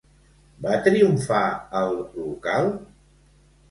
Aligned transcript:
Va 0.67 0.79
triomfar 0.87 1.43
el 1.83 1.97
local? 2.03 2.77